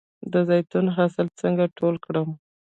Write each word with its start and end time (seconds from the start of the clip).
د 0.31 0.33
زیتون 0.47 0.85
حاصل 0.95 1.27
څنګه 1.41 1.65
ټول 1.77 1.95
کړم؟ 2.05 2.29